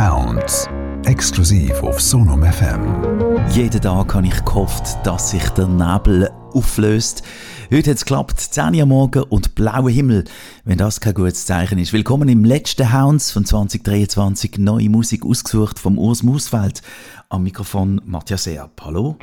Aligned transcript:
Hounds. 0.00 0.66
Exklusiv 1.04 1.82
auf 1.82 2.00
Sonom 2.00 2.42
FM. 2.42 2.80
Jeden 3.50 3.82
Tag 3.82 4.14
habe 4.14 4.28
ich 4.28 4.44
gehofft, 4.46 4.96
dass 5.04 5.28
sich 5.28 5.46
der 5.50 5.68
Nebel 5.68 6.30
auflöst. 6.54 7.22
Heute 7.70 7.90
hat 7.90 7.96
es 7.98 8.06
geklappt, 8.06 8.40
10 8.40 8.76
Uhr 8.76 8.86
morgen 8.86 9.24
und 9.24 9.54
blauer 9.54 9.90
Himmel, 9.90 10.24
wenn 10.64 10.78
das 10.78 11.00
kein 11.00 11.12
gutes 11.12 11.44
Zeichen 11.44 11.78
ist. 11.78 11.92
Willkommen 11.92 12.30
im 12.30 12.46
letzten 12.46 12.94
Hounds 12.94 13.30
von 13.30 13.44
2023. 13.44 14.56
Neue 14.56 14.88
Musik 14.88 15.26
ausgesucht 15.26 15.78
vom 15.78 15.98
Urs 15.98 16.22
Mausfeld. 16.22 16.80
Am 17.28 17.42
Mikrofon 17.42 18.00
Matthias 18.06 18.46
Erb. 18.46 18.80
Hallo? 18.82 19.18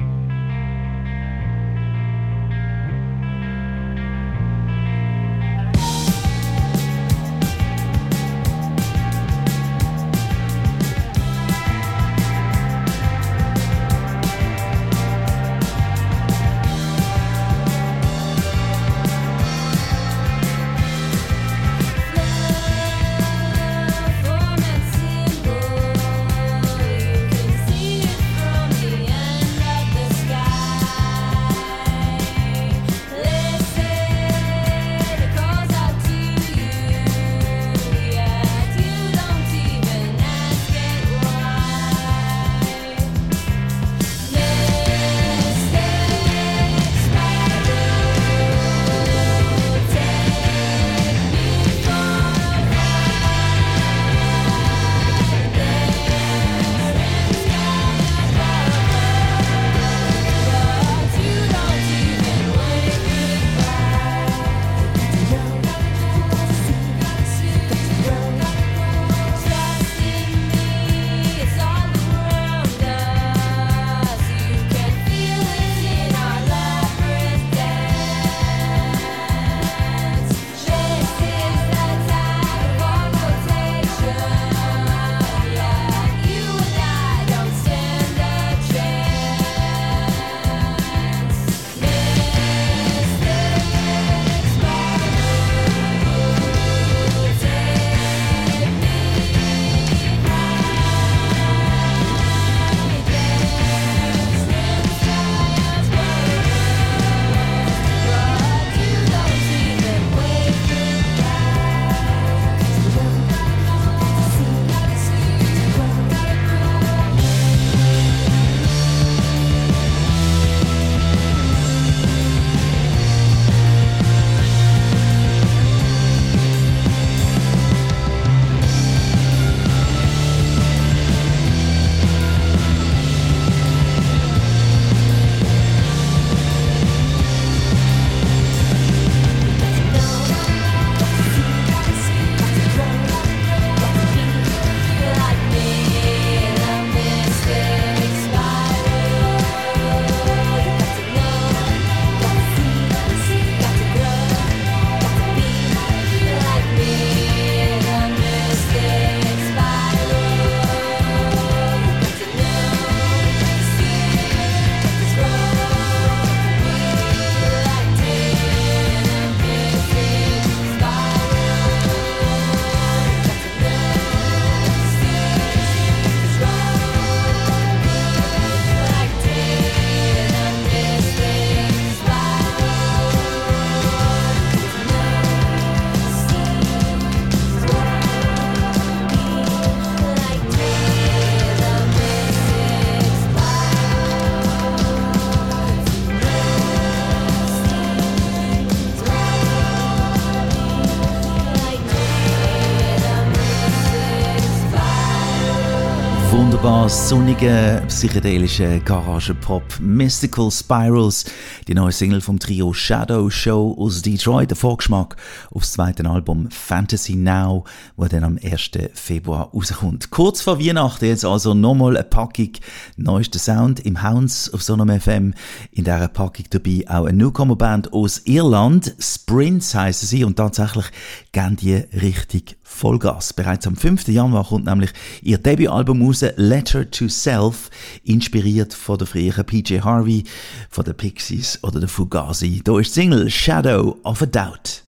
Wunderbar 206.87 206.89
sonnige, 206.89 207.83
psychedelische 207.87 208.79
Garage-Pop 208.79 209.63
Mystical 209.81 210.49
Spirals, 210.49 211.25
die 211.67 211.73
neue 211.73 211.91
Single 211.91 212.21
vom 212.21 212.39
Trio 212.39 212.71
Shadow 212.71 213.29
Show 213.29 213.75
aus 213.77 214.01
Detroit, 214.01 214.51
der 214.51 214.55
Vorgeschmack 214.55 215.17
aufs 215.51 215.73
zweite 215.73 216.09
Album 216.09 216.49
Fantasy 216.49 217.15
Now, 217.15 217.65
wo 217.97 218.05
dann 218.05 218.23
am 218.23 218.39
1. 218.41 218.71
Februar 218.93 219.49
rauskommt. 219.53 220.11
Kurz 220.11 220.41
vor 220.41 220.59
Weihnachten 220.59 221.05
jetzt 221.05 221.25
also 221.25 221.53
nochmal 221.53 221.97
eine 221.97 222.05
Packung 222.05 222.51
neuester 222.95 223.39
Sound 223.39 223.81
im 223.81 224.01
Hounds 224.01 224.53
auf 224.53 224.63
Sonom 224.63 224.89
FM. 224.89 225.33
In 225.71 225.83
dieser 225.83 226.07
Packung 226.07 226.45
dabei 226.49 226.85
auch 226.87 227.05
eine 227.05 227.17
Newcomer-Band 227.17 227.91
aus 227.91 228.21
Irland, 228.25 228.95
Sprints 228.99 229.75
heißen 229.75 230.07
sie 230.07 230.23
und 230.23 230.37
tatsächlich 230.37 230.85
gehen 231.33 231.57
die 231.57 231.75
richtig 231.75 232.57
Vollgas. 232.67 233.33
Bereits 233.33 233.65
am 233.65 233.75
5. 233.75 234.07
Januar 234.09 234.45
kommt 234.45 234.65
nämlich 234.65 234.91
ihr 235.21 235.37
Debütalbum 235.37 236.05
raus, 236.05 236.23
Letter 236.35 236.89
to 236.91 237.07
Self, 237.07 237.69
inspiriert 238.03 238.73
von 238.73 238.97
der 238.97 239.07
früheren 239.07 239.45
PJ 239.45 239.79
Harvey, 239.79 240.23
von 240.69 240.83
den 240.83 240.95
Pixies 240.95 241.59
oder 241.63 241.79
der 241.79 241.89
Fugazi. 241.89 242.61
Da 242.63 242.77
ist 242.77 242.95
die 242.95 243.01
Single 243.01 243.29
Shadow 243.29 243.97
of 244.03 244.21
a 244.21 244.25
Doubt. 244.25 244.83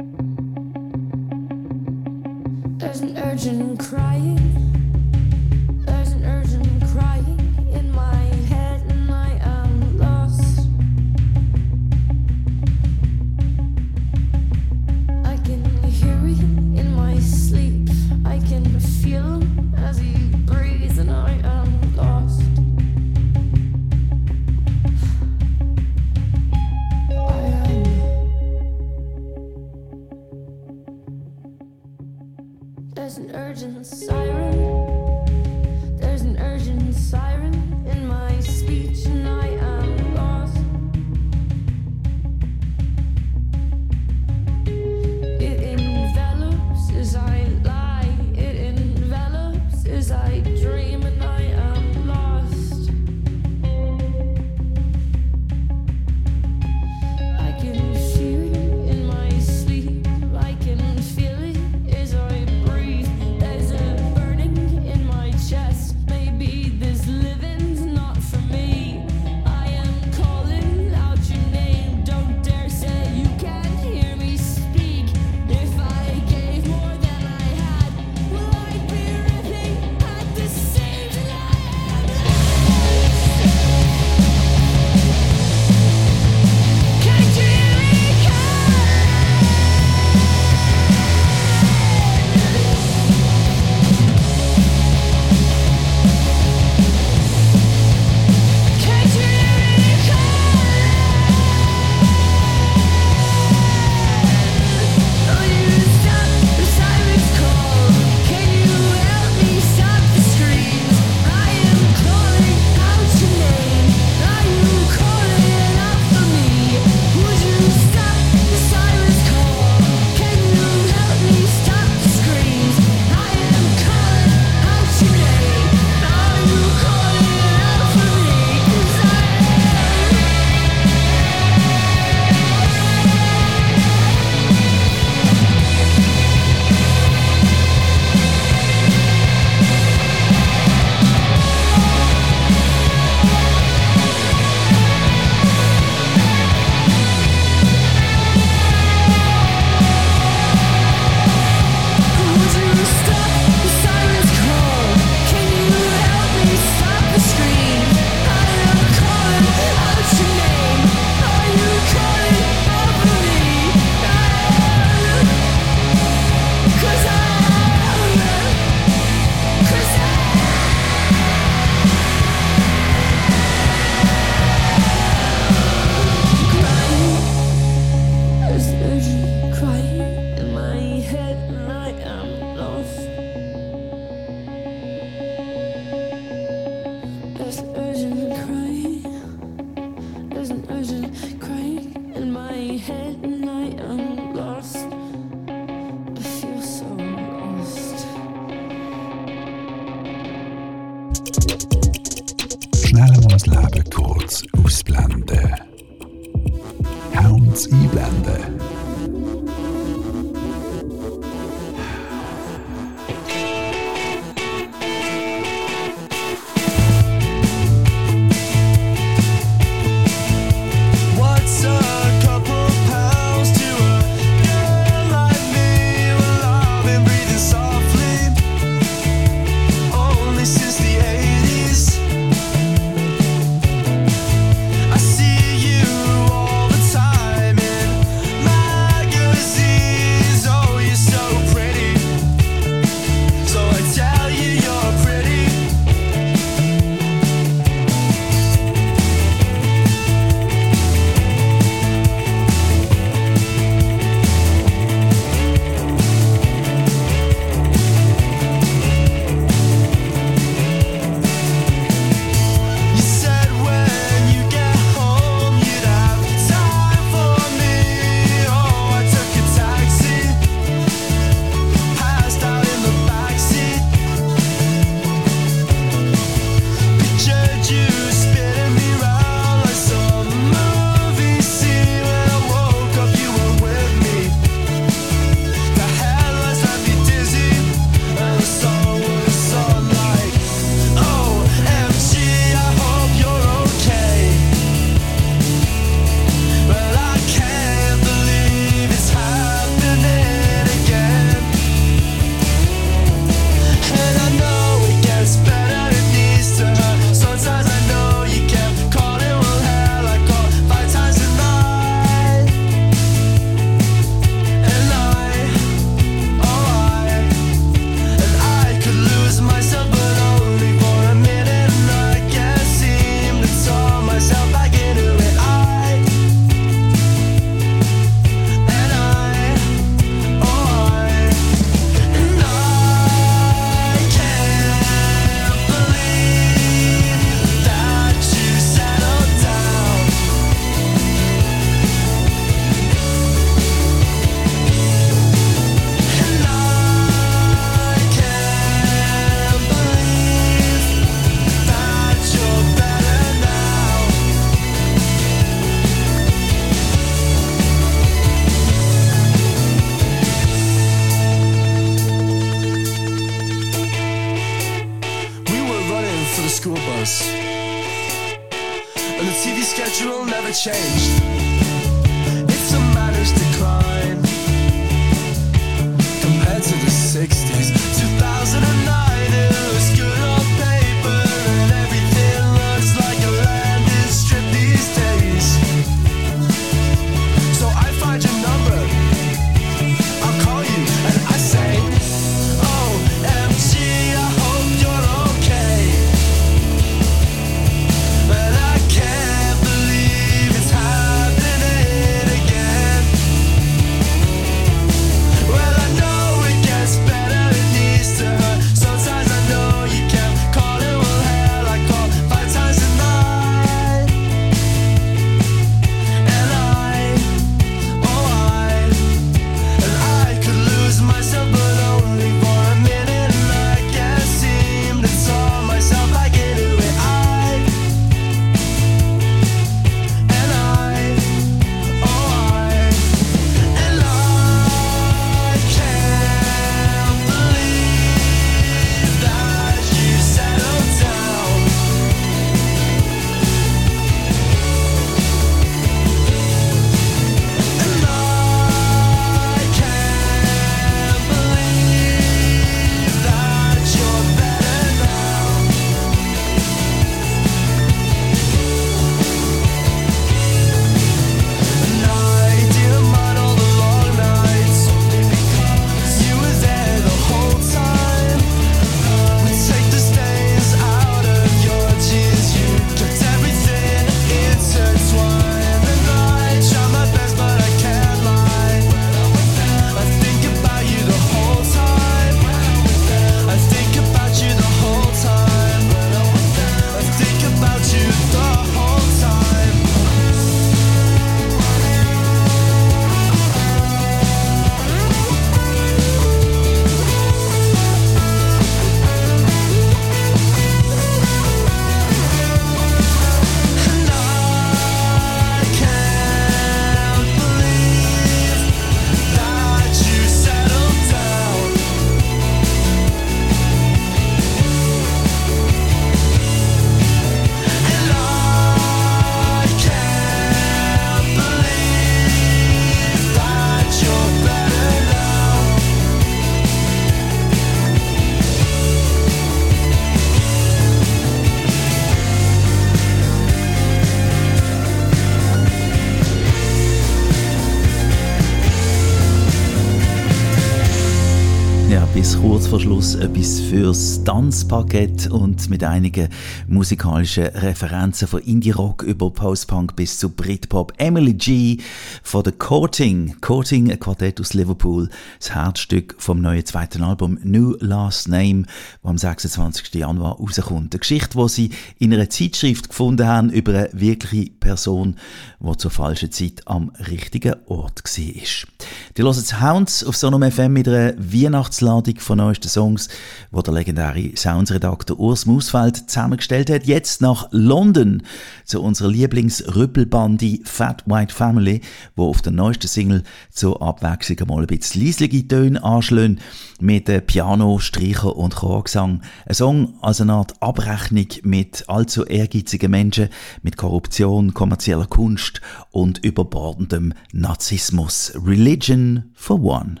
Bis 542.18 542.36
kurz 542.36 542.66
vor 542.66 542.80
Schluss 542.80 543.14
etwas 543.14 543.60
fürs 543.60 544.24
Tanzpaket 544.24 545.30
und 545.30 545.70
mit 545.70 545.84
einigen 545.84 546.28
musikalischen 546.66 547.44
Referenzen 547.44 548.26
von 548.26 548.42
Indie-Rock 548.42 549.04
über 549.04 549.30
Post-Punk 549.30 549.94
bis 549.94 550.18
zu 550.18 550.28
Britpop. 550.30 550.94
Emily 550.96 551.34
G. 551.34 551.78
von 552.24 552.44
The 552.44 552.50
Courting. 552.50 553.36
Courting, 553.40 553.92
ein 553.92 554.00
Quartett 554.00 554.40
aus 554.40 554.52
Liverpool, 554.52 555.08
das 555.38 555.54
Herzstück 555.54 556.16
vom 556.18 556.40
neuen 556.40 556.66
zweiten 556.66 557.04
Album 557.04 557.38
New 557.44 557.76
Last 557.78 558.26
Name, 558.26 558.64
das 559.04 559.10
am 559.10 559.18
26. 559.18 559.94
Januar 559.94 560.38
rauskommt. 560.38 560.94
Eine 560.94 560.98
Geschichte, 560.98 561.38
die 561.38 561.48
sie 561.48 561.70
in 562.00 562.12
einer 562.12 562.28
Zeitschrift 562.28 562.88
gefunden 562.88 563.28
haben 563.28 563.50
über 563.50 563.72
eine 563.72 563.90
wirkliche 563.92 564.50
Person, 564.50 565.14
die 565.60 565.76
zur 565.76 565.92
falschen 565.92 566.32
Zeit 566.32 566.62
am 566.66 566.90
richtigen 567.08 567.54
Ort 567.66 568.02
war. 568.02 568.68
Die 569.16 569.22
hören 569.22 569.60
Hounds 569.62 570.02
auf 570.04 570.16
Sonom 570.16 570.42
FM 570.42 570.72
mit 570.72 570.88
einer 570.88 571.14
Weihnachtsladung 571.16 572.07
von 572.16 572.38
neuesten 572.38 572.68
Songs, 572.68 573.08
die 573.52 573.62
der 573.62 573.74
legendäre 573.74 574.36
Soundsredakteur 574.36 575.18
Urs 575.18 575.46
Mausfeld 575.46 576.10
zusammengestellt 576.10 576.70
hat. 576.70 576.86
Jetzt 576.86 577.20
nach 577.20 577.48
London 577.50 578.22
zu 578.64 578.82
unserer 578.82 579.08
Lieblingsrüppelbande 579.08 580.60
Fat 580.64 581.04
White 581.06 581.34
Family, 581.34 581.82
wo 582.16 582.28
auf 582.28 582.40
der 582.40 582.52
neuesten 582.52 582.88
Single 582.88 583.22
zur 583.50 583.82
Abwechslung 583.82 584.48
mal 584.48 584.60
ein 584.60 584.66
bisschen 584.66 585.04
leislige 585.04 585.46
Töne 585.46 585.82
anschlagen 585.82 586.40
mit 586.80 587.26
Piano, 587.26 587.78
Streicher 587.78 588.36
und 588.36 588.54
Chorgesang. 588.56 589.22
Ein 589.46 589.54
Song 589.54 589.94
als 590.00 590.20
eine 590.20 590.32
Art 590.32 590.54
Abrechnung 590.62 591.28
mit 591.42 591.84
allzu 591.88 592.24
ehrgeizigen 592.24 592.90
Menschen, 592.90 593.28
mit 593.62 593.76
Korruption, 593.76 594.54
kommerzieller 594.54 595.06
Kunst 595.06 595.60
und 595.90 596.24
überbordendem 596.24 597.12
Narzissmus. 597.32 598.32
Religion 598.44 599.30
for 599.34 599.60
One. 599.62 600.00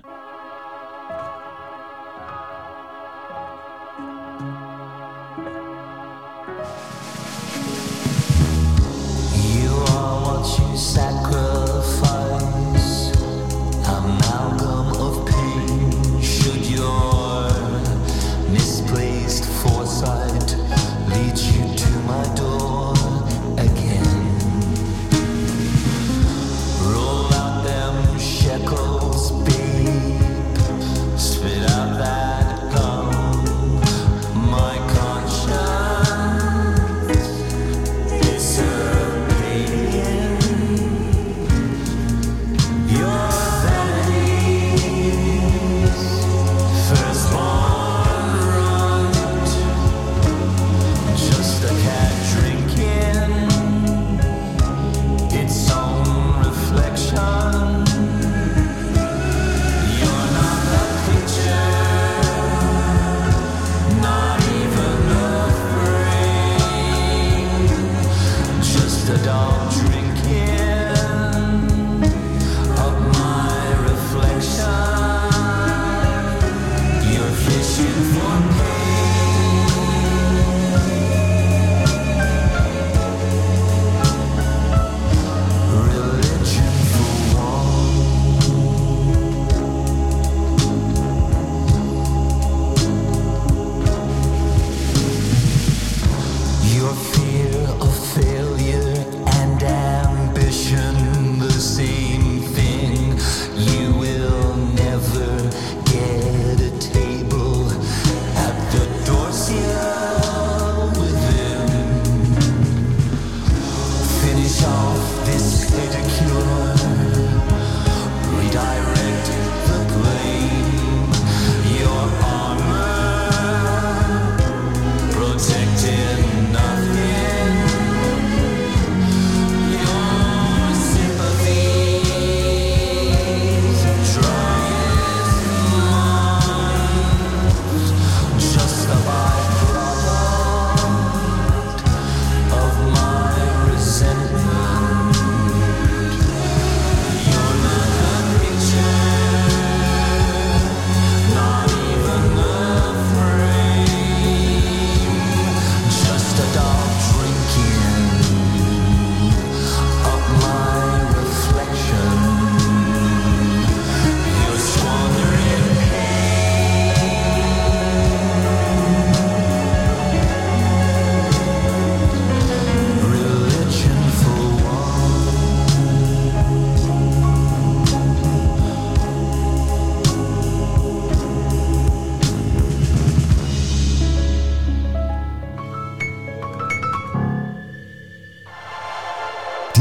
side. 10.78 11.07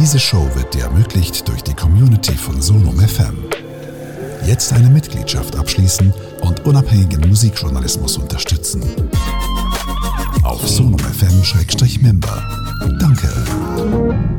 Diese 0.08 0.20
Show 0.20 0.50
wird 0.56 0.74
dir 0.74 0.84
ermöglicht 0.84 1.46
durch 1.50 1.62
die 1.62 1.74
Community 1.74 2.32
von 2.32 2.62
Solom 2.62 2.98
FM. 2.98 3.43
Jetzt 4.46 4.72
eine 4.72 4.89
Mitgliedschaft 4.89 5.58
abschließen 5.58 6.13
und 6.43 6.65
unabhängigen 6.65 7.28
Musikjournalismus 7.28 8.15
unterstützen. 8.15 8.82
Auf 10.43 10.65
solomfm-member. 10.65 12.41
Danke. 13.02 14.37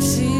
see. 0.00 0.35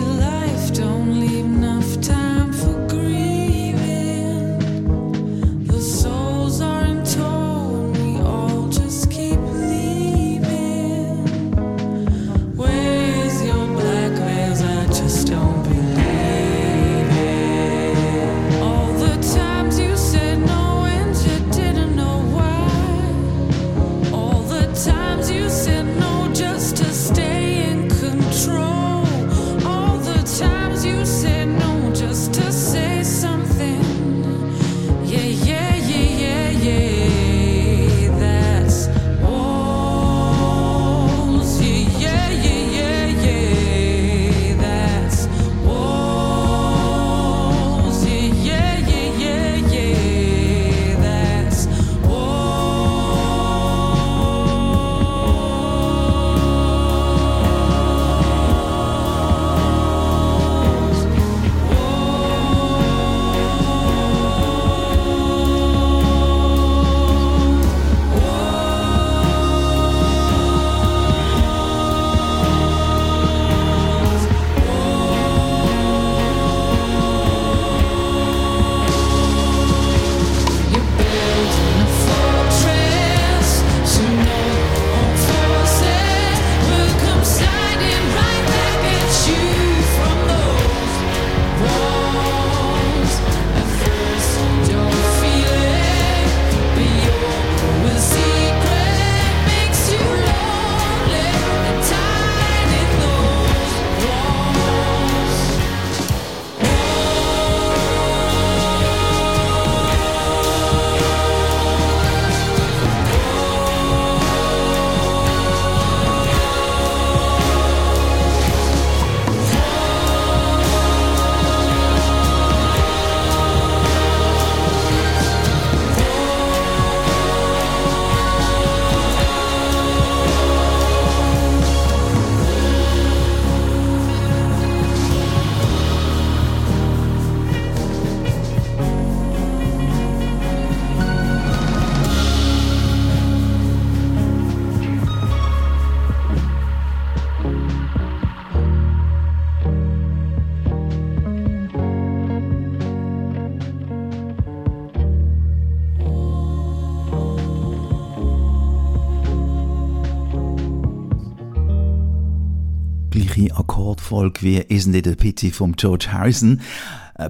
volk 164.27 164.41
weer 164.41 164.71
Isn't 164.71 164.95
It 164.95 165.07
a 165.07 165.15
Pity 165.15 165.53
vom 165.53 165.77
George 165.77 166.09
Harrison 166.11 166.61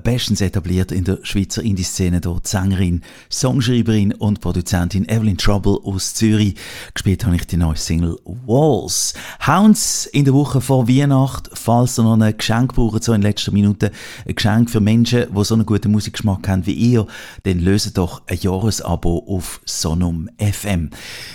bestens 0.02 0.40
etabliert 0.40 0.92
in 0.92 1.04
der 1.04 1.18
Schweizer 1.22 1.62
Indie-Szene. 1.62 2.20
Dort 2.20 2.46
Sängerin, 2.46 3.02
Songschreiberin 3.30 4.12
und 4.12 4.40
Produzentin 4.40 5.08
Evelyn 5.08 5.38
Trouble 5.38 5.78
aus 5.84 6.14
Zürich. 6.14 6.56
Gespielt 6.94 7.24
habe 7.24 7.36
ich 7.36 7.46
die 7.46 7.56
neue 7.56 7.76
Single 7.76 8.18
Walls. 8.46 9.14
Hounds 9.46 10.06
in 10.06 10.24
der 10.24 10.34
Woche 10.34 10.60
vor 10.60 10.88
Weihnachten, 10.88 11.50
falls 11.54 11.98
ihr 11.98 12.02
noch 12.02 12.20
ein 12.20 12.36
Geschenk 12.36 12.74
braucht, 12.74 13.04
so 13.04 13.12
in 13.12 13.22
letzter 13.22 13.52
Minute, 13.52 13.92
ein 14.26 14.34
Geschenk 14.34 14.70
für 14.70 14.80
Menschen, 14.80 15.26
die 15.34 15.44
so 15.44 15.54
einen 15.54 15.66
guten 15.66 15.92
Musikgeschmack 15.92 16.48
haben 16.48 16.66
wie 16.66 16.72
ihr, 16.72 17.06
dann 17.44 17.60
löset 17.60 17.98
doch 17.98 18.22
ein 18.26 18.38
Jahresabo 18.38 19.24
auf 19.28 19.60
Sonum 19.64 20.28
FM. 20.38 20.90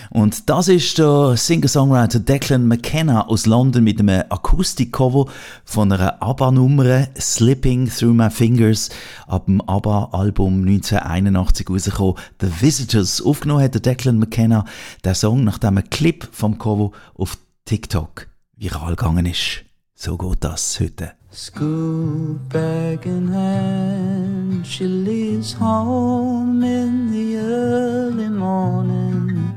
Und 0.10 0.50
das 0.50 0.68
ist 0.68 0.98
der 0.98 1.38
Singer-Songwriter 1.38 2.20
Declan 2.20 2.68
McKenna 2.68 3.28
aus 3.28 3.46
London 3.46 3.84
mit 3.84 4.00
einem 4.00 4.24
Akustikcover 4.30 5.28
von 5.64 5.92
einer 5.92 6.22
ABBA-Nummer 6.22 7.08
Slipping 7.18 7.90
Through 7.90 8.14
My 8.14 8.30
Fingers 8.42 8.90
ab 9.28 9.46
dem 9.46 9.62
ABBA-Album 9.62 10.68
1981 10.68 11.70
rausgekommen. 11.70 12.16
The 12.40 12.48
Visitors. 12.60 13.22
Aufgenommen 13.22 13.62
hat 13.62 13.76
der 13.76 13.82
Declan 13.82 14.18
McKenna 14.18 14.66
der 15.04 15.14
Song, 15.14 15.44
nachdem 15.44 15.78
ein 15.78 15.88
Clip 15.92 16.28
vom 16.32 16.58
Cover 16.58 16.90
auf 17.14 17.38
TikTok 17.66 18.30
viral 18.58 18.96
gegangen 18.96 19.28
ist. 19.28 19.64
So 19.94 20.18
geht 20.18 20.44
das 20.44 20.80
heute. 20.80 21.12
School 21.32 22.40
bag 22.50 23.06
in 23.06 23.32
hand, 23.32 24.66
she 24.66 24.86
leaves 24.86 25.56
home 25.60 26.66
in 26.66 27.12
the 27.12 27.36
early 27.36 28.28
morning, 28.28 29.54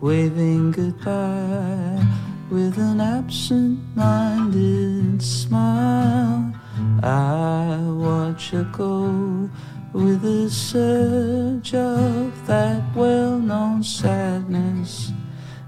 waving 0.00 0.70
goodbye 0.70 2.06
with 2.50 2.78
an 2.78 3.00
absent 3.00 3.80
minded 3.96 5.20
smile. 5.20 6.59
I 7.02 7.78
watch 7.80 8.50
her 8.50 8.64
go 8.64 9.48
with 9.92 10.22
a 10.24 10.50
surge 10.50 11.74
of 11.74 12.46
that 12.46 12.82
well 12.94 13.38
known 13.38 13.82
sadness, 13.82 15.10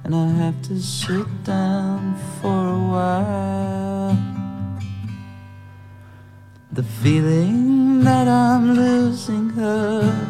and 0.04 0.14
I 0.14 0.26
have 0.26 0.60
to 0.62 0.78
sit 0.78 1.26
down 1.44 2.16
for 2.40 2.68
a 2.68 2.78
while. 2.78 4.18
The 6.70 6.82
feeling 6.82 8.04
that 8.04 8.28
I'm 8.28 8.74
losing 8.74 9.48
her 9.50 10.21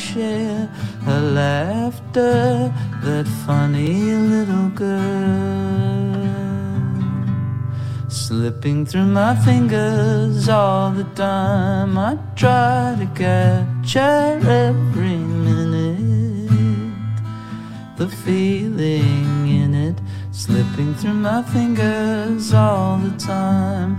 share 0.00 0.66
her 1.04 1.20
laughter, 1.20 2.72
that 3.04 3.26
funny 3.44 4.14
little 4.32 4.70
girl 4.70 6.00
slipping 8.08 8.86
through 8.86 9.04
my 9.04 9.34
fingers 9.44 10.48
all 10.48 10.90
the 10.90 11.04
time. 11.14 11.98
I 11.98 12.16
try 12.34 12.96
to 12.98 13.06
capture 13.14 14.40
every 14.66 15.16
minute, 15.46 16.00
the 17.98 18.08
feeling 18.08 19.48
in 19.62 19.74
it, 19.74 19.98
slipping 20.32 20.94
through 20.94 21.18
my 21.30 21.42
fingers 21.42 22.54
all 22.54 22.96
the 22.96 23.14
time. 23.18 23.98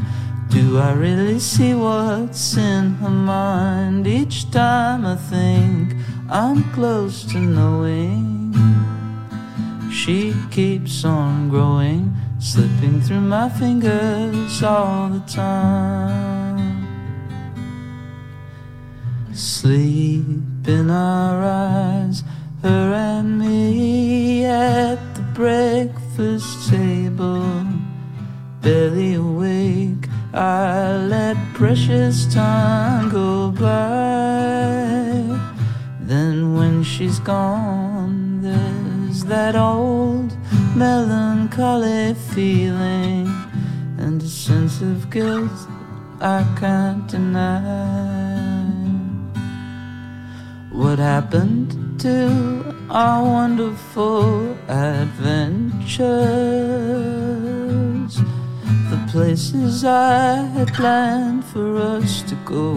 Do 0.62 0.78
I 0.78 0.94
really 0.94 1.40
see 1.40 1.74
what's 1.74 2.56
in 2.56 2.94
her 3.02 3.10
mind 3.10 4.06
each 4.06 4.52
time 4.52 5.08
I 5.08 5.16
think 5.16 5.96
I'm 6.30 6.64
close 6.72 7.24
to 7.32 7.40
knowing? 7.40 8.54
She 9.92 10.36
keeps 10.52 11.04
on 11.04 11.50
growing, 11.50 12.16
slipping 12.38 13.02
through 13.02 13.22
my 13.22 13.50
fingers 13.50 14.62
all 14.62 15.10
the 15.10 15.22
time. 15.22 16.86
Sleep 19.34 20.68
in 20.68 20.92
our 20.92 21.44
eyes, 21.44 22.24
her 22.62 22.94
and 22.94 23.40
me 23.40 24.46
at 24.46 25.00
the 25.16 25.24
breakfast 25.34 26.70
table. 26.70 27.66
Barely 28.62 29.16
awake, 29.16 29.61
I 30.34 30.96
let 31.10 31.36
precious 31.54 32.26
time 32.34 33.10
go 33.10 33.52
by. 33.52 35.22
Then 36.00 36.56
when 36.56 36.84
she's 36.84 37.20
gone, 37.20 38.42
there's 38.42 39.26
that 39.26 39.58
old 39.58 40.32
melancholy 40.74 42.14
feeling 42.34 43.28
and 43.98 44.22
a 44.22 44.28
sense 44.28 44.82
of 44.82 45.10
guilt 45.10 45.52
I 46.22 46.46
can't 46.58 47.06
deny. 47.10 48.62
What 50.72 51.00
happened 51.00 52.00
to 52.02 52.74
our 52.90 53.24
wonderful 53.24 54.56
adventures? 54.70 56.02
The 58.92 58.98
places 59.10 59.86
I 59.86 60.36
had 60.56 60.74
planned 60.74 61.46
for 61.46 61.78
us 61.78 62.24
to 62.24 62.36
go. 62.44 62.74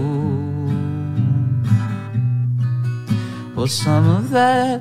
Well, 3.56 3.66
some 3.66 4.08
of 4.08 4.30
that 4.30 4.80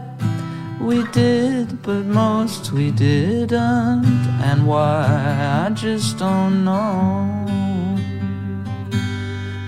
we 0.79 1.03
did, 1.11 1.81
but 1.81 2.05
most 2.05 2.71
we 2.71 2.91
didn't. 2.91 4.05
And 4.47 4.67
why, 4.67 5.65
I 5.65 5.71
just 5.73 6.19
don't 6.19 6.63
know. 6.63 7.47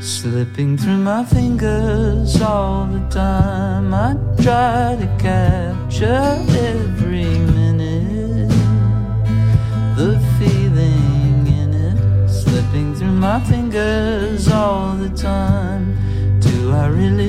Slipping 0.02 0.78
through 0.78 0.98
my 0.98 1.26
fingers 1.26 2.40
all 2.44 2.86
the 2.86 3.04
time. 3.10 3.92
I 3.92 4.14
try 4.44 4.98
to 5.00 5.08
capture 5.18 6.55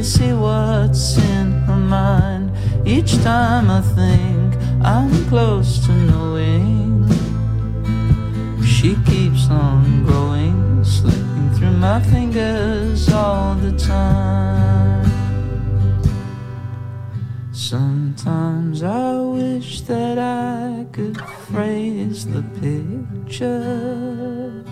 see 0.07 0.33
what's 0.33 1.19
in 1.19 1.51
her 1.67 1.77
mind? 1.77 2.53
Each 2.87 3.21
time 3.25 3.69
I 3.69 3.81
think 3.81 4.55
I'm 4.85 5.11
close 5.27 5.85
to 5.85 5.93
knowing, 5.93 7.09
she 8.65 8.95
keeps 9.05 9.51
on 9.51 10.07
growing, 10.07 10.85
slipping 10.85 11.51
through 11.55 11.77
my 11.89 12.01
fingers 12.01 13.13
all 13.13 13.57
the 13.57 13.77
time. 13.77 15.11
Sometimes 17.51 18.85
I 18.85 19.19
wish 19.19 19.81
that 19.83 20.19
I 20.19 20.87
could 20.93 21.21
phrase 21.51 22.27
the 22.27 22.43
picture 22.61 24.65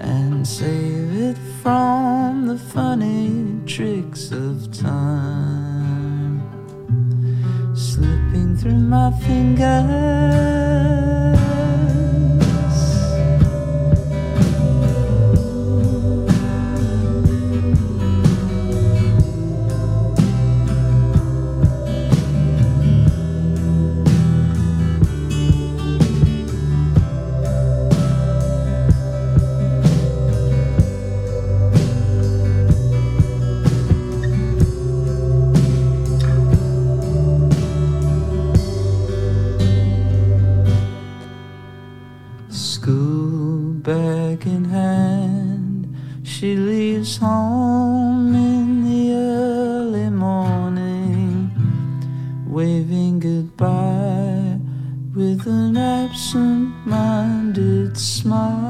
and 0.00 0.48
save 0.48 1.12
it 1.30 1.53
from 1.64 2.46
the 2.46 2.58
funny 2.58 3.58
tricks 3.64 4.30
of 4.32 4.70
time 4.70 6.42
slipping 7.74 8.54
through 8.54 8.74
my 8.74 9.10
fingers. 9.22 9.74
Smile. 58.24 58.63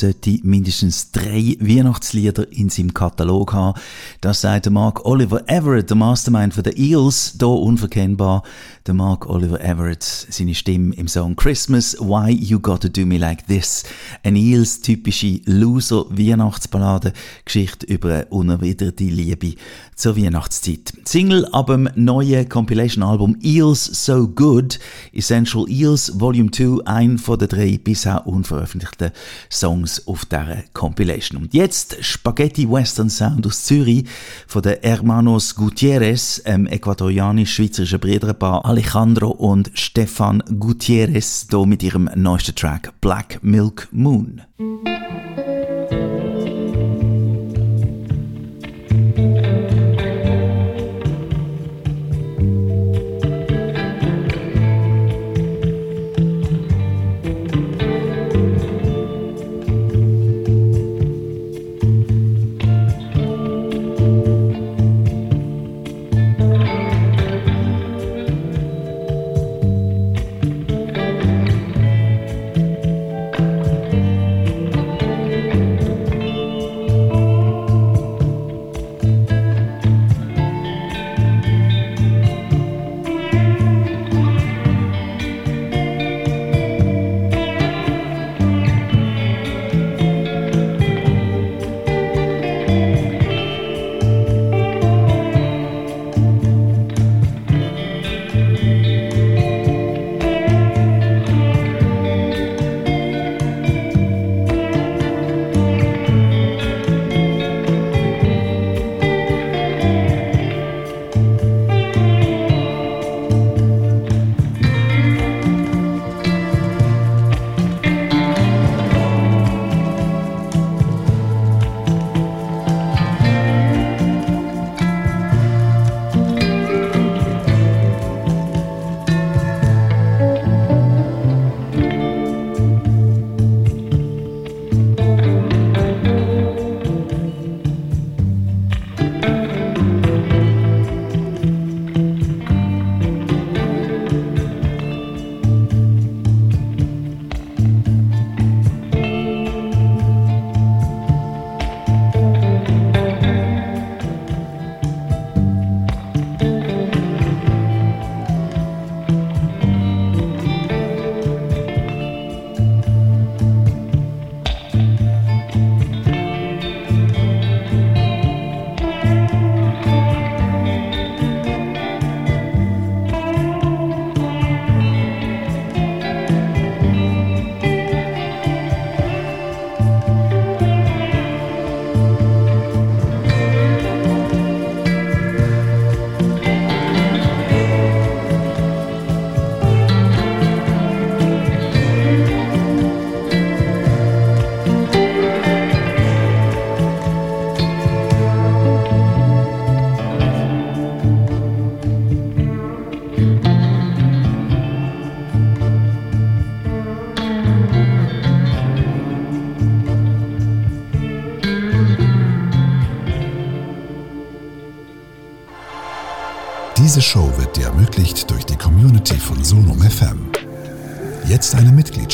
Sollte 0.00 0.38
mindestens 0.42 1.10
drei 1.10 1.56
Weihnachtslieder 1.60 2.50
in 2.52 2.68
seinem 2.68 2.94
Katalog 2.94 3.52
haben. 3.52 3.78
Das 4.20 4.40
sagt 4.40 4.66
der 4.66 4.72
Mark 4.72 5.04
Oliver 5.04 5.48
Everett, 5.48 5.90
der 5.90 5.96
Mastermind 5.96 6.54
von 6.54 6.62
den 6.62 6.76
Eels, 6.76 7.34
hier 7.38 7.48
unverkennbar. 7.48 8.42
Der 8.86 8.94
Mark 8.94 9.28
Oliver 9.28 9.60
Everett, 9.60 10.02
seine 10.02 10.54
Stimme 10.54 10.94
im 10.94 11.08
Song 11.08 11.34
Christmas, 11.34 11.96
Why 11.98 12.30
You 12.30 12.60
Gotta 12.60 12.88
Do 12.88 13.04
Me 13.04 13.18
Like 13.18 13.46
This. 13.46 13.82
Eine 14.22 14.38
Eels 14.38 14.80
typische 14.80 15.40
Loser-Weihnachtsballade, 15.44 17.12
Geschichte 17.44 17.86
über 17.86 18.14
eine 18.14 18.26
unerwiderte 18.26 19.04
Liebe 19.04 19.54
zur 19.96 20.16
Weihnachtszeit. 20.16 20.92
Single 21.04 21.46
ab 21.46 21.68
dem 21.68 21.88
neuen 21.94 22.48
Compilation-Album 22.48 23.38
Eels 23.42 23.84
So 24.04 24.28
Good, 24.28 24.78
Essential 25.12 25.68
Eels 25.68 26.20
Volume 26.20 26.50
2, 26.50 26.84
ein 26.84 27.18
von 27.18 27.38
den 27.38 27.48
drei 27.48 27.80
bisher 27.82 28.26
unveröffentlichten 28.26 29.10
Songs 29.50 30.06
auf 30.06 30.26
dieser 30.26 30.64
Compilation. 30.74 31.42
Und 31.42 31.54
jetzt 31.54 31.96
Spaghetti 32.04 32.70
Western 32.70 33.08
Sound 33.10 33.46
aus 33.46 33.64
Zürich 33.64 34.06
von 34.46 34.62
den 34.62 34.76
Hermanos 34.82 35.54
Gutierrez, 35.54 36.42
ähm, 36.44 36.66
äquatorianisch-schweizerischen 36.66 37.98
Brüderpaar 37.98 38.64
Alejandro 38.66 39.30
und 39.30 39.70
Stefan 39.74 40.42
Gutierrez, 40.58 41.46
hier 41.50 41.66
mit 41.66 41.82
ihrem 41.82 42.10
neuesten 42.14 42.54
Track 42.54 42.92
Black 43.00 43.38
Milk 43.42 43.88
Moon. 43.92 44.42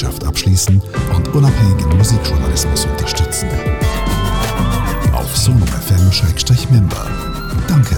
Mitgliedschaft 0.03 0.25
abschließen 0.25 0.83
und 1.15 1.29
unabhängigen 1.35 1.97
Musikjournalismus 1.97 2.87
unterstützen. 2.87 3.49
Auf 5.13 5.37
Sonum 5.37 5.67
FM-Member. 5.69 7.07
Danke. 7.69 7.97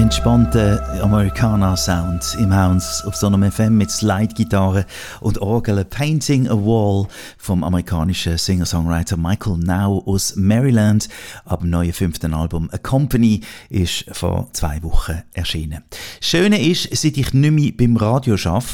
Entspannter 0.00 1.02
Americana-Sound 1.02 2.38
im 2.40 2.54
House 2.54 3.04
auf 3.04 3.16
so 3.16 3.26
einem 3.26 3.52
FM 3.52 3.76
mit 3.76 3.90
Slide-Gitarre 3.90 4.86
und 5.20 5.38
Orgel 5.42 5.84
Painting 5.84 6.48
a 6.48 6.54
Wall 6.54 7.06
vom 7.36 7.62
amerikanischen 7.62 8.38
Singer-Songwriter 8.38 9.18
Michael 9.18 9.58
Now 9.58 10.02
aus 10.06 10.36
Maryland. 10.36 11.10
Ab 11.44 11.60
dem 11.60 11.68
neuen 11.68 11.92
fünften 11.92 12.32
Album 12.32 12.70
A 12.72 12.78
Company 12.78 13.42
ist 13.68 14.06
vor 14.12 14.48
zwei 14.54 14.82
Wochen 14.82 15.22
erschienen. 15.34 15.84
Schöne 16.22 16.66
ist, 16.66 16.88
seit 16.96 17.18
ich 17.18 17.34
nicht 17.34 17.50
mehr 17.52 17.72
beim 17.76 17.98
Radio 17.98 18.36
arbeite, 18.42 18.66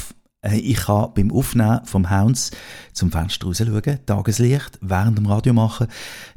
Ich 0.53 0.77
kann 0.77 1.09
beim 1.13 1.31
Aufnehmen 1.31 1.81
vom 1.85 2.09
Hounds 2.09 2.51
zum 2.93 3.11
Fenster 3.11 3.47
raus 3.47 3.57
schauen, 3.57 3.99
Tageslicht 4.05 4.79
während 4.81 5.17
dem 5.17 5.25
Radio 5.25 5.53
machen. 5.53 5.87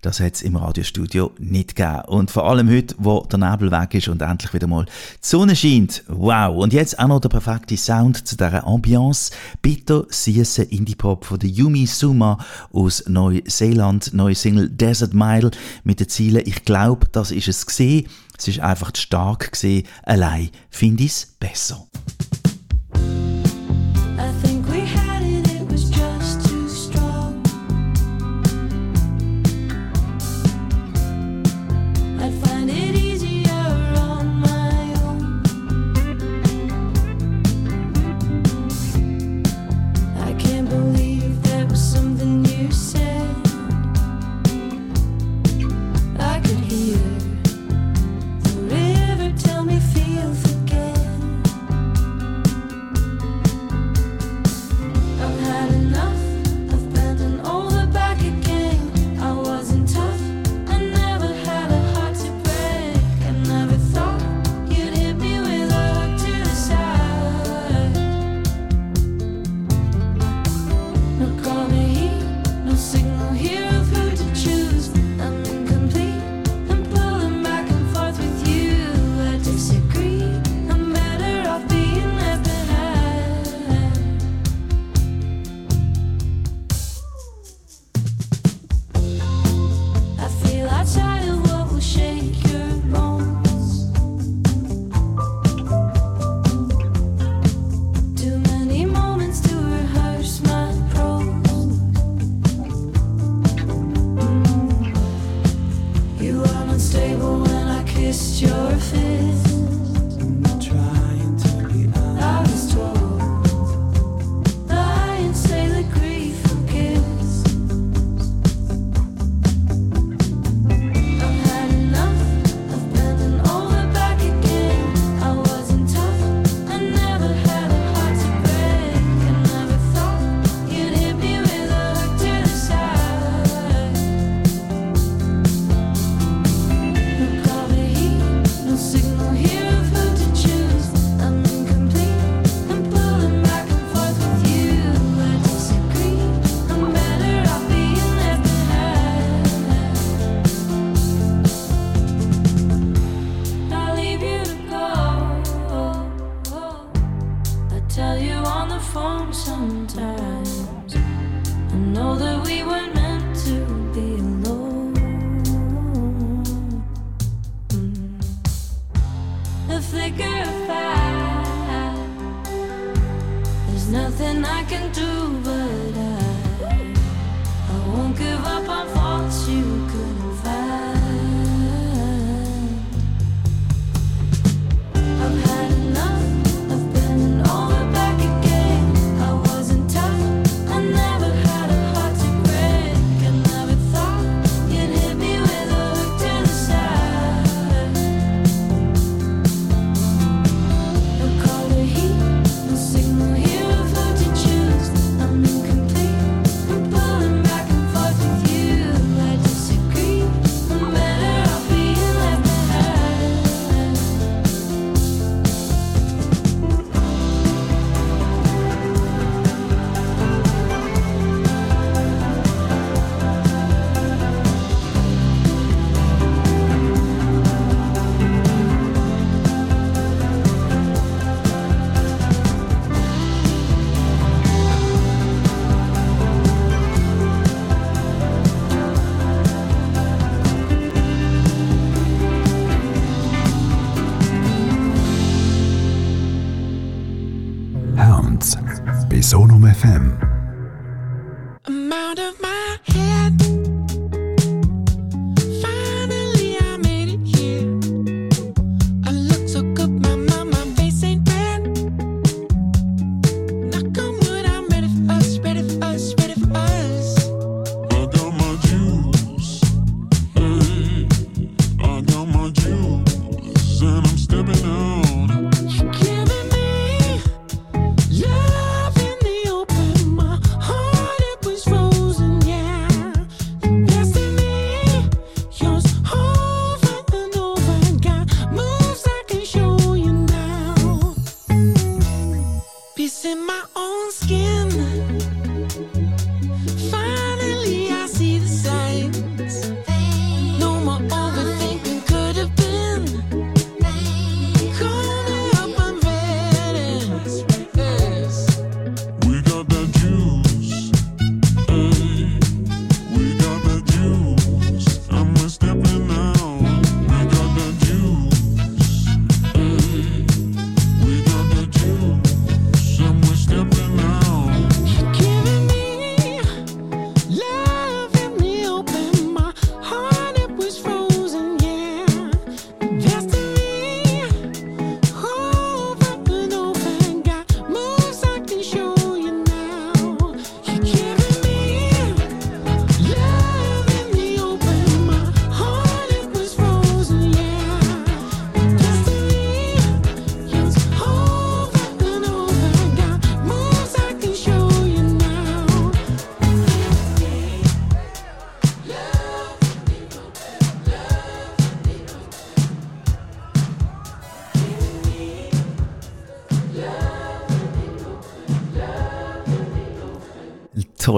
Das 0.03 0.21
hat 0.21 0.35
es 0.35 0.43
im 0.43 0.57
Radiostudio 0.57 1.33
nicht 1.39 1.77
gegeben. 1.77 2.03
Und 2.07 2.31
vor 2.31 2.49
allem 2.49 2.69
heute, 2.69 2.95
wo 2.99 3.21
der 3.25 3.39
Nebel 3.39 3.71
weg 3.71 3.95
ist 3.95 4.09
und 4.09 4.21
endlich 4.21 4.53
wieder 4.53 4.67
mal 4.67 4.85
die 4.85 4.91
Sonne 5.21 5.57
scheint. 5.57 6.03
Wow! 6.09 6.57
Und 6.57 6.73
jetzt 6.73 6.99
auch 6.99 7.09
noch 7.09 7.21
der 7.21 7.29
perfekte 7.29 7.77
Sound 7.77 8.27
zu 8.27 8.37
dieser 8.37 8.67
Ambiance. 8.67 9.33
Bitter 9.63 10.05
süße 10.09 10.65
Indie-Pop 10.65 11.25
von 11.25 11.39
der 11.39 11.49
Yumi 11.49 11.87
Suma 11.87 12.39
aus 12.73 13.05
Neuseeland. 13.07 14.13
Neue 14.13 14.35
Single 14.35 14.69
Desert 14.69 15.15
Mile 15.15 15.51
mit 15.85 16.01
den 16.01 16.09
Zielen 16.09 16.43
«Ich 16.45 16.65
glaube, 16.65 17.07
das 17.13 17.31
ist 17.31 17.49
es 17.49 17.67
gesehen». 17.67 18.07
Es 18.37 18.49
ist 18.49 18.61
einfach 18.61 18.93
zu 18.93 19.03
stark 19.03 19.53
gesehen. 19.53 19.87
Allein 20.03 20.49
finde 20.71 21.05
ich 21.05 21.11
es 21.11 21.27
besser. 21.27 21.87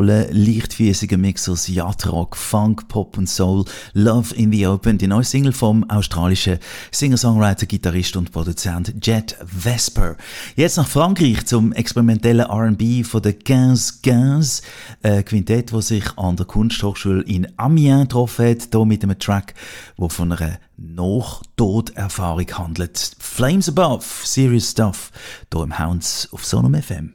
Rolle 0.02 0.26
leichtfüßiger 0.32 1.16
Mix 1.16 1.48
aus 1.48 1.68
Yacht-Rock, 1.68 2.36
Funk, 2.36 2.88
Pop 2.88 3.16
und 3.16 3.28
Soul. 3.28 3.64
Love 3.92 4.34
in 4.34 4.50
the 4.50 4.66
Open, 4.66 4.98
die 4.98 5.06
neue 5.06 5.22
Single 5.22 5.52
vom 5.52 5.88
australischen 5.88 6.58
Singer-Songwriter, 6.90 7.66
Gitarrist 7.66 8.16
und 8.16 8.32
Produzent 8.32 8.94
Jet 9.00 9.36
Vesper. 9.44 10.16
Jetzt 10.56 10.76
nach 10.76 10.88
Frankreich 10.88 11.46
zum 11.46 11.72
experimentellen 11.72 12.48
R&B 12.48 13.04
von 13.04 13.22
der 13.22 13.34
1515 13.34 14.66
äh, 15.02 15.22
Quintett, 15.22 15.72
wo 15.72 15.80
sich 15.80 16.18
an 16.18 16.34
der 16.34 16.46
Kunsthochschule 16.46 17.22
in 17.22 17.46
Amiens 17.56 18.08
getroffen 18.08 18.50
hat, 18.50 18.68
hier 18.72 18.84
mit 18.84 19.04
einem 19.04 19.20
Track, 19.20 19.54
wo 19.96 20.08
von 20.08 20.32
einer 20.32 20.58
Nach-Tod-Erfahrung 20.78 22.50
handelt. 22.58 23.12
Flames 23.20 23.68
Above, 23.68 24.04
Serious 24.24 24.72
Stuff, 24.72 25.12
hier 25.52 25.62
im 25.62 25.78
Hounds 25.78 26.28
auf 26.32 26.44
Sonom 26.44 26.74
FM. 26.74 27.12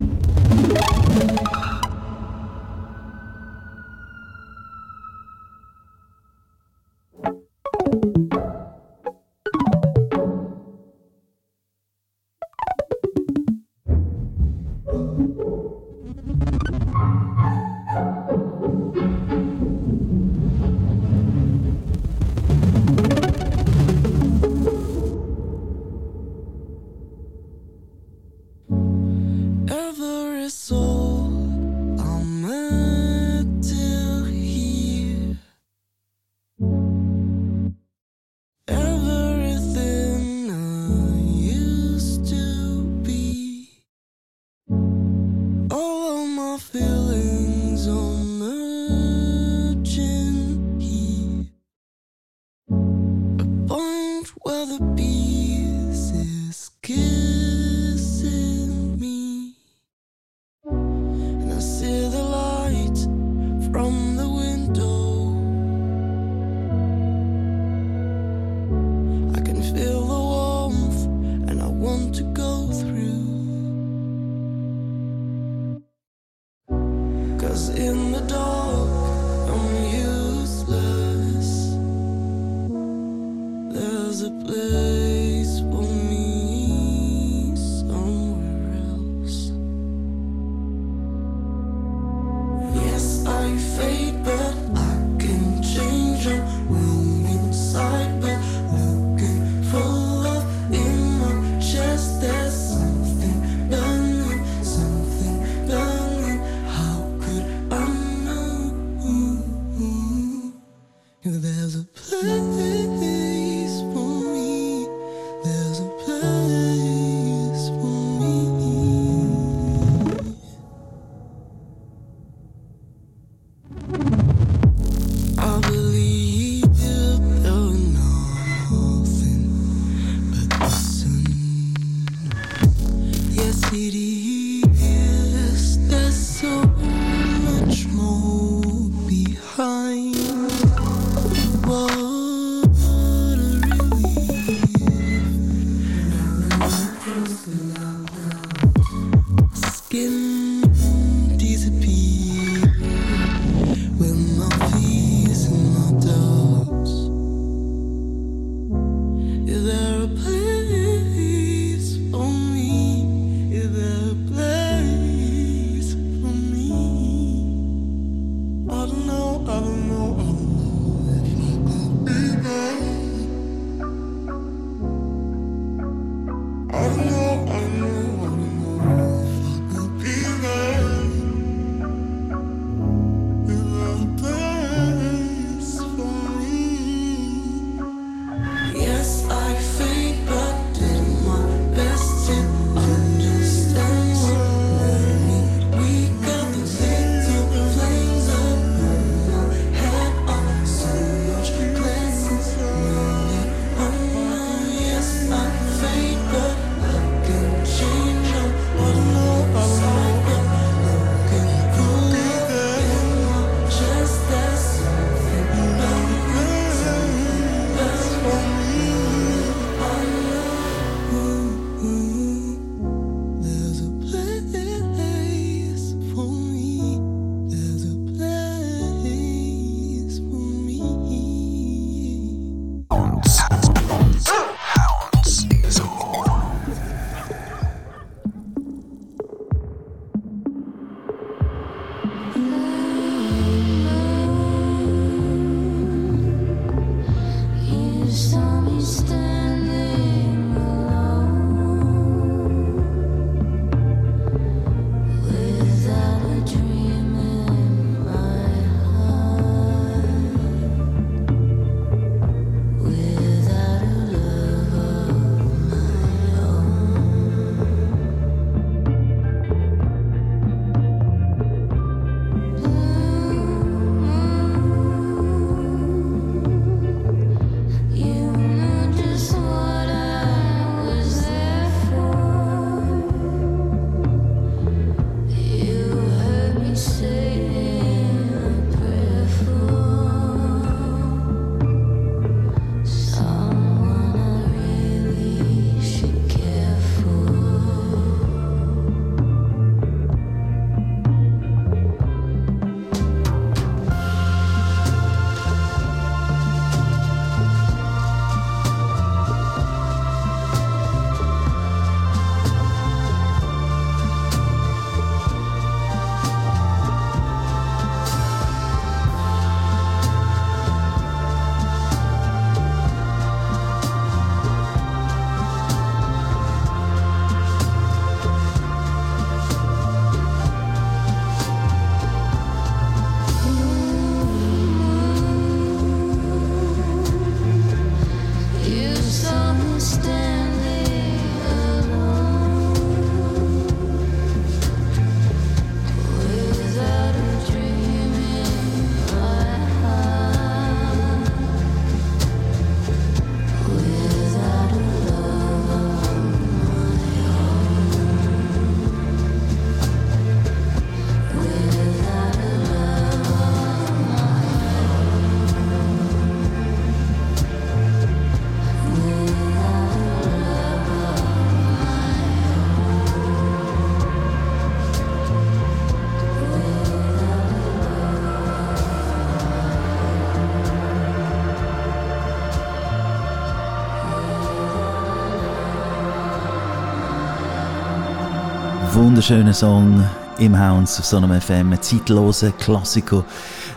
Wunderschöner 389.17 389.53
Song 389.55 390.07
im 390.37 390.55
Hounds 390.55 390.99
auf 390.99 391.05
so 391.05 391.17
einem 391.17 391.41
FM, 391.41 391.73
ein 391.73 391.81
zeitloser 391.81 392.51
Klassiker, 392.51 393.25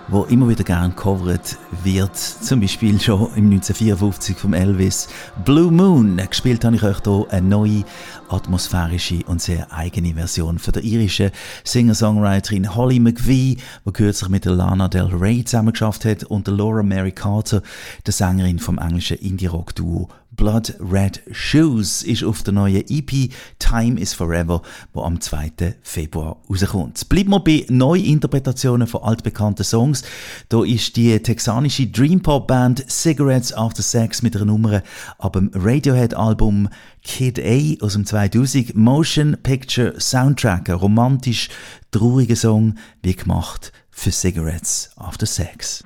wo 0.08 0.24
immer 0.24 0.50
wieder 0.50 0.64
gern 0.64 0.90
gecovert 0.90 1.56
wird. 1.82 2.14
Zum 2.14 2.60
Beispiel 2.60 3.00
schon 3.00 3.22
im 3.36 3.46
1954 3.46 4.36
vom 4.36 4.52
Elvis. 4.52 5.08
Blue 5.42 5.72
Moon, 5.72 6.20
gespielt 6.28 6.62
habe 6.66 6.76
ich 6.76 6.82
euch 6.82 6.98
hier 7.02 7.26
eine 7.30 7.48
neue, 7.48 7.84
atmosphärische 8.28 9.24
und 9.24 9.40
sehr 9.40 9.72
eigene 9.72 10.12
Version 10.12 10.58
von 10.58 10.74
der 10.74 10.84
irischen 10.84 11.30
Singer-Songwriterin 11.64 12.74
Holly 12.74 13.00
McVie, 13.00 13.56
die 13.86 13.92
kürzlich 13.94 14.28
mit 14.28 14.44
der 14.44 14.52
Lana 14.52 14.88
Del 14.88 15.06
Rey 15.06 15.42
zusammengeschafft 15.42 16.04
hat 16.04 16.22
und 16.24 16.48
der 16.48 16.54
Laura 16.54 16.82
Mary 16.82 17.12
Carter, 17.12 17.62
der 18.04 18.12
Sängerin 18.12 18.58
vom 18.58 18.76
englischen 18.76 19.16
Indie-Rock-Duo 19.16 20.10
Blood 20.40 20.74
Red 20.80 21.20
Shoes 21.32 22.02
ist 22.02 22.24
auf 22.24 22.42
der 22.42 22.54
neuen 22.54 22.82
EP 22.88 23.30
Time 23.58 24.00
is 24.00 24.14
Forever, 24.14 24.62
wo 24.94 25.02
am 25.02 25.20
2. 25.20 25.74
Februar 25.82 26.38
rauskommt. 26.48 27.10
Bleiben 27.10 27.28
wir 27.28 27.40
bei 27.40 27.66
Neuinterpretationen 27.68 28.86
von 28.86 29.02
altbekannten 29.02 29.66
Songs. 29.66 30.02
Da 30.48 30.64
ist 30.64 30.96
die 30.96 31.18
texanische 31.18 31.88
Dreampop-Band 31.88 32.90
Cigarettes 32.90 33.52
After 33.52 33.82
Sex 33.82 34.22
mit 34.22 34.34
einer 34.34 34.46
Nummer 34.46 34.82
ab 35.18 35.34
dem 35.34 35.50
Radiohead-Album 35.52 36.70
Kid 37.02 37.38
A 37.38 37.84
aus 37.84 37.92
dem 37.92 38.06
2000 38.06 38.74
Motion 38.74 39.36
Picture 39.42 40.00
Soundtrack, 40.00 40.70
ein 40.70 40.76
romantisch 40.76 41.50
trauriger 41.90 42.36
Song, 42.36 42.76
wie 43.02 43.14
gemacht 43.14 43.72
für 43.90 44.10
Cigarettes 44.10 44.90
After 44.96 45.26
Sex. 45.26 45.84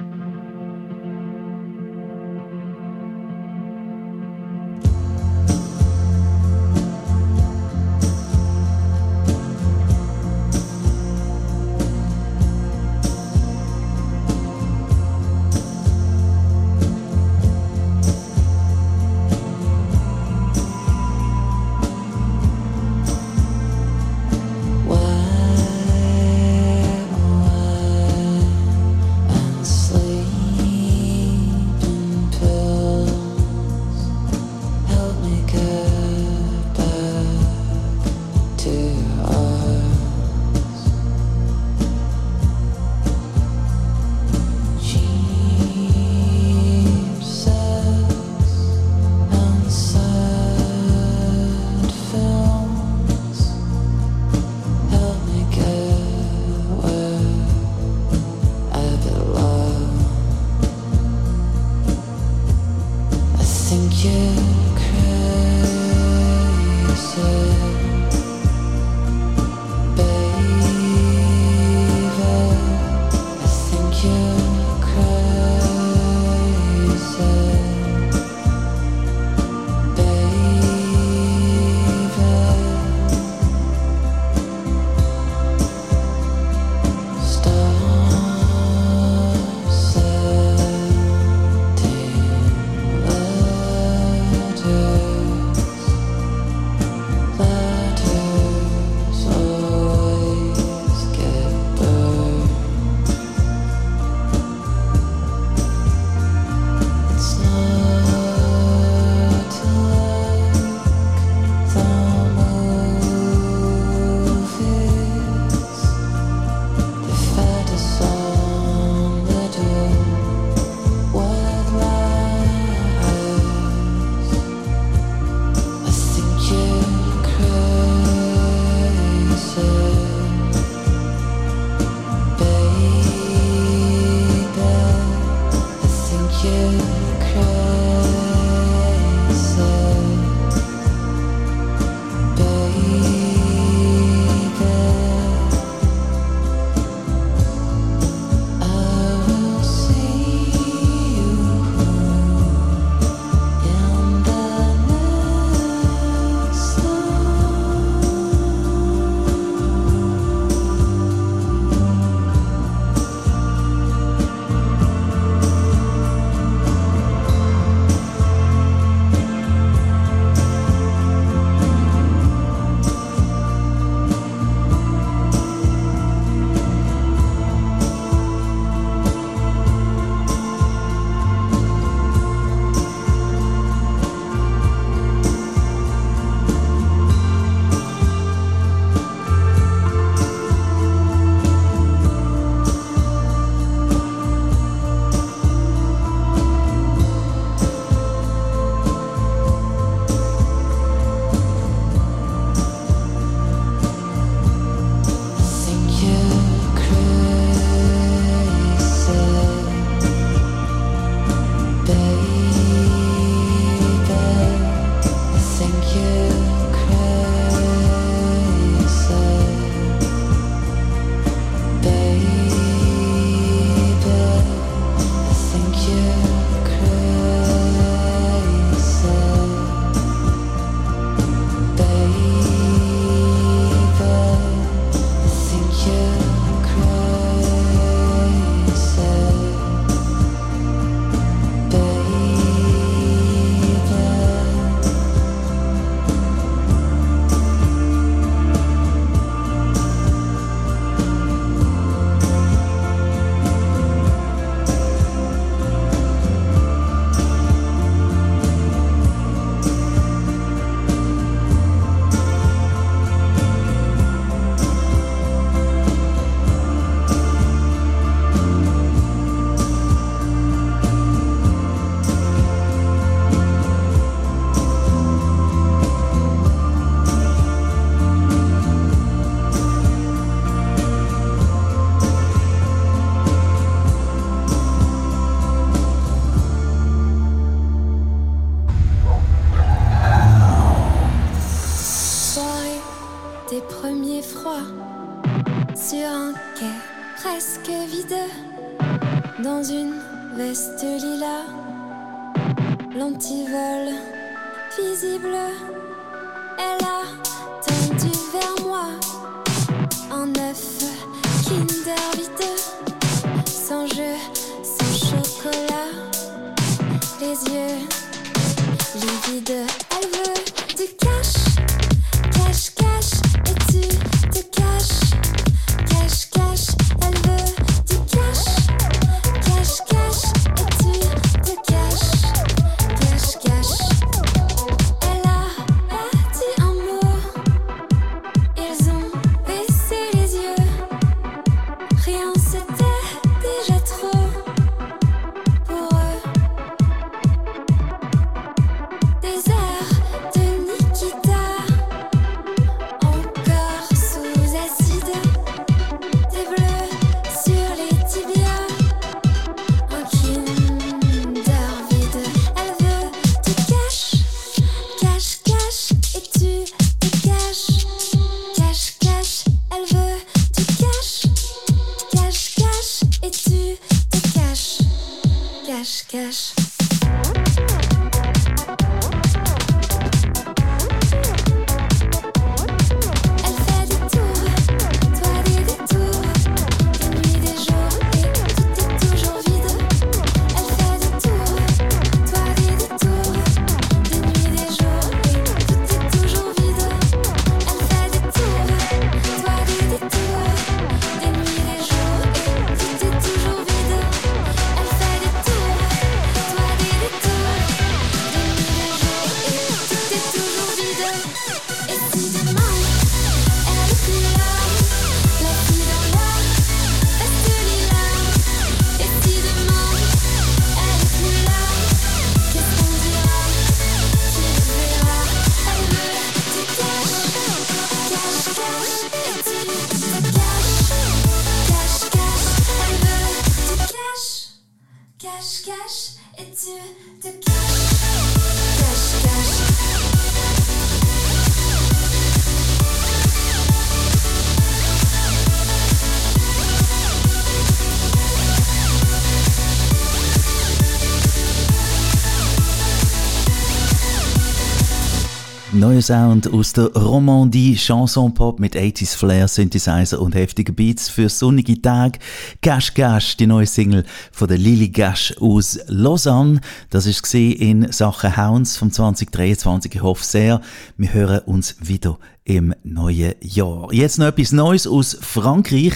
Sound 456.04 456.52
aus 456.52 456.74
der 456.74 456.92
Romandie, 456.92 457.76
Chanson-Pop 457.76 458.60
mit 458.60 458.76
80s 458.76 459.16
Flair, 459.16 459.48
Synthesizer 459.48 460.20
und 460.20 460.34
heftigen 460.34 460.74
Beats 460.74 461.08
für 461.08 461.30
sonnige 461.30 461.80
Tage. 461.80 462.18
Gash 462.60 462.92
Gash, 462.92 463.38
die 463.38 463.46
neue 463.46 463.64
Single 463.64 464.04
von 464.30 464.48
der 464.48 464.58
Lily 464.58 464.90
Gash 464.90 465.34
aus 465.40 465.78
Lausanne. 465.86 466.60
Das 466.90 467.06
ist 467.06 467.22
gesehen 467.22 467.52
in 467.52 467.92
Sachen 467.92 468.36
Hounds 468.36 468.76
vom 468.76 468.92
2023. 468.92 469.94
Ich 469.94 470.02
hoffe 470.02 470.22
sehr, 470.22 470.60
wir 470.98 471.14
hören 471.14 471.40
uns 471.46 471.76
wieder 471.80 472.18
im 472.44 472.74
neuen 472.82 473.34
Jahr. 473.40 473.92
Jetzt 473.92 474.18
noch 474.18 474.26
etwas 474.26 474.52
Neues 474.52 474.86
aus 474.86 475.16
Frankreich. 475.18 475.94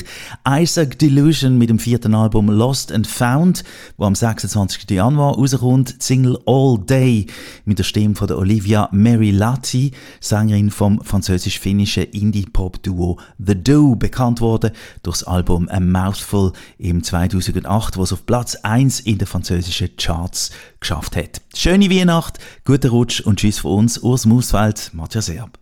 Isaac 0.49 0.99
Delusion 0.99 1.59
mit 1.59 1.69
dem 1.69 1.79
vierten 1.79 2.15
Album 2.15 2.49
Lost 2.49 2.91
and 2.91 3.07
Found, 3.07 3.65
wo 3.99 4.05
am 4.05 4.15
26. 4.15 4.89
Januar 4.91 5.35
rauskommt. 5.35 6.03
Single 6.03 6.39
All 6.47 6.79
Day 6.79 7.27
mit 7.67 7.79
der 7.79 7.85
Stimme 7.85 8.15
von 8.15 8.29
der 8.29 8.39
Olivia 8.39 8.89
Mary 8.93 9.31
Lati, 9.31 9.93
Sängerin 10.21 10.71
vom 10.71 11.03
französisch-finnischen 11.03 12.05
Indie-Pop-Duo 12.05 13.19
The 13.39 13.55
Do, 13.55 13.95
bekannt 13.97 14.41
worden 14.41 14.71
durch 15.03 15.19
das 15.19 15.25
Album 15.25 15.69
A 15.69 15.81
Mouthful 15.81 16.53
im 16.79 17.03
2008, 17.03 17.99
was 17.99 18.13
auf 18.13 18.25
Platz 18.25 18.57
1 18.57 19.01
in 19.01 19.19
den 19.19 19.27
französischen 19.27 19.97
Charts 19.97 20.51
geschafft 20.81 21.15
hat. 21.15 21.43
Schöne 21.55 21.91
Weihnacht, 21.91 22.39
guten 22.65 22.89
Rutsch 22.89 23.21
und 23.21 23.39
tschüss 23.39 23.59
von 23.59 23.81
uns, 23.81 23.99
Urs 23.99 24.25
Mausfeld, 24.25 24.93
Matthias 24.95 25.29
Erb. 25.29 25.59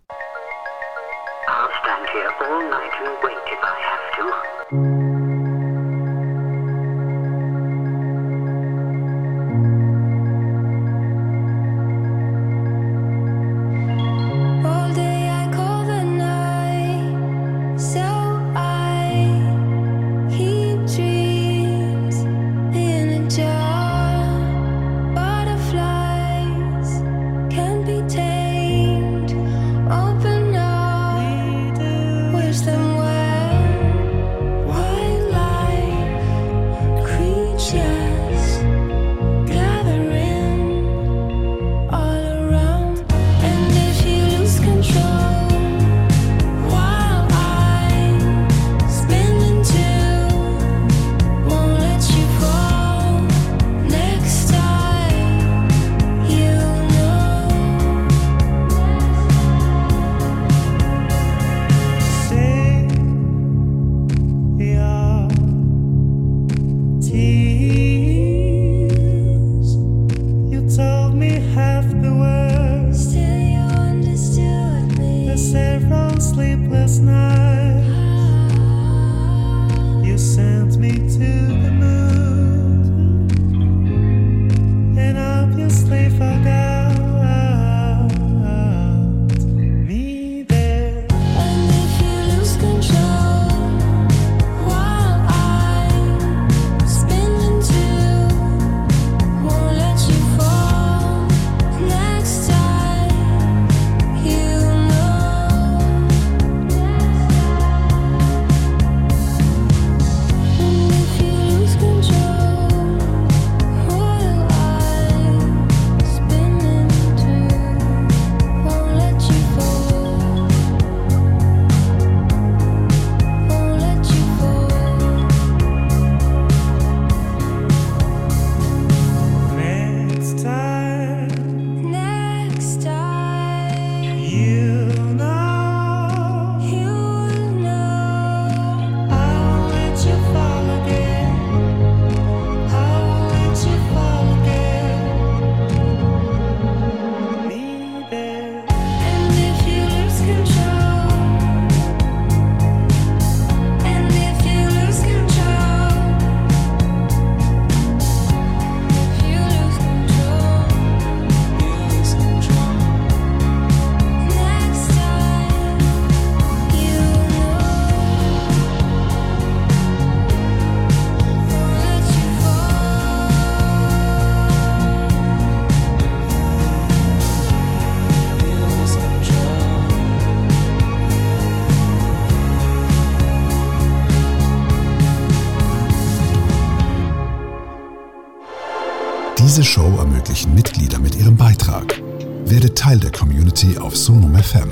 Sonum 194.05 194.35
FM. 194.35 194.69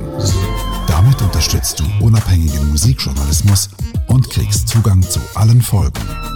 Damit 0.87 1.21
unterstützt 1.21 1.79
du 1.79 2.05
unabhängigen 2.05 2.69
Musikjournalismus 2.69 3.69
und 4.07 4.29
kriegst 4.29 4.67
Zugang 4.67 5.01
zu 5.01 5.19
allen 5.33 5.61
Folgen. 5.61 6.34